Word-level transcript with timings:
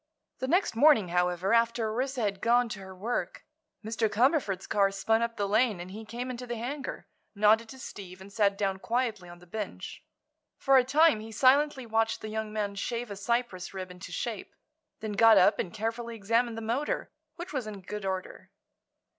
The 0.39 0.47
next 0.47 0.75
morning, 0.75 1.09
however, 1.09 1.53
after 1.53 1.87
Orissa 1.91 2.21
had 2.21 2.41
gone 2.41 2.69
to 2.69 2.79
her 2.79 2.95
work, 2.95 3.45
Mr. 3.85 4.09
Cumberford's 4.09 4.65
car 4.65 4.89
spun 4.89 5.21
up 5.21 5.37
the 5.37 5.47
lane 5.47 5.79
and 5.79 5.91
he 5.91 6.05
came 6.05 6.31
into 6.31 6.47
the 6.47 6.55
hangar, 6.55 7.07
nodded 7.35 7.69
to 7.69 7.77
Steve 7.77 8.19
and 8.19 8.33
sat 8.33 8.57
down 8.57 8.79
quietly 8.79 9.29
on 9.29 9.37
the 9.37 9.45
bench. 9.45 10.03
For 10.57 10.77
a 10.77 10.83
time 10.83 11.19
he 11.19 11.31
silently 11.31 11.85
watched 11.85 12.21
the 12.21 12.29
young 12.29 12.51
man 12.51 12.73
shave 12.73 13.11
a 13.11 13.15
Cyprus 13.15 13.75
rib 13.75 13.91
into 13.91 14.11
shape; 14.11 14.55
then 15.01 15.11
got 15.11 15.37
up 15.37 15.59
and 15.59 15.71
carefully 15.71 16.15
examined 16.15 16.57
the 16.57 16.61
motor, 16.63 17.11
which 17.35 17.53
was 17.53 17.67
in 17.67 17.81
good 17.81 18.03
order. 18.03 18.49